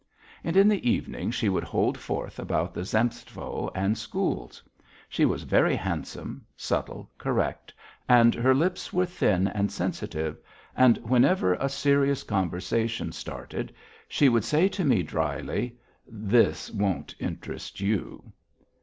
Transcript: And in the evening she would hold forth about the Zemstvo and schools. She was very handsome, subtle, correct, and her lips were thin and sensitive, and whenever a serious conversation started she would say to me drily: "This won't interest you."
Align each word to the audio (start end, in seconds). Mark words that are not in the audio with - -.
And 0.43 0.57
in 0.57 0.67
the 0.67 0.89
evening 0.89 1.29
she 1.29 1.47
would 1.47 1.63
hold 1.63 1.95
forth 1.95 2.39
about 2.39 2.73
the 2.73 2.83
Zemstvo 2.83 3.69
and 3.75 3.95
schools. 3.95 4.63
She 5.07 5.25
was 5.25 5.43
very 5.43 5.75
handsome, 5.75 6.43
subtle, 6.57 7.11
correct, 7.19 7.71
and 8.09 8.33
her 8.33 8.55
lips 8.55 8.91
were 8.91 9.05
thin 9.05 9.47
and 9.49 9.71
sensitive, 9.71 10.39
and 10.75 10.97
whenever 11.07 11.53
a 11.53 11.69
serious 11.69 12.23
conversation 12.23 13.11
started 13.11 13.75
she 14.07 14.27
would 14.27 14.43
say 14.43 14.67
to 14.69 14.83
me 14.83 15.03
drily: 15.03 15.75
"This 16.07 16.71
won't 16.71 17.13
interest 17.19 17.79
you." 17.79 18.33